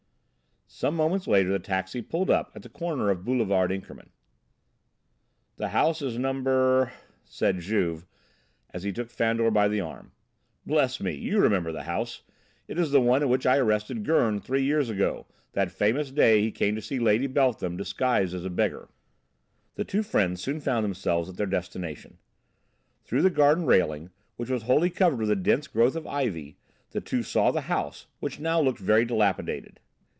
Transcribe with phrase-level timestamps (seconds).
[0.73, 4.09] Some moments later the taxi pulled up at the corner of Boulevard Inkermann.
[5.57, 6.91] "The house is number"
[7.25, 8.07] said Juve
[8.71, 10.13] as he took Fandor by the arm.
[10.65, 12.23] "Bless me, you remember the house!
[12.69, 16.41] It is the one in which I arrested Gurn three years ago; that famous day
[16.41, 18.87] he came to see Lady Beltham, disguised as a beggar."
[19.75, 22.17] The two friends soon found themselves at their destination.
[23.03, 26.57] Through the garden railing, which was wholly covered with a dense growth of ivy,
[26.89, 29.79] the two saw the house, which now looked very dilapidated.